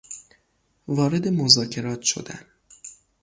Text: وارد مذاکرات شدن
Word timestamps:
وارد 0.87 1.27
مذاکرات 1.27 2.01
شدن 2.03 2.45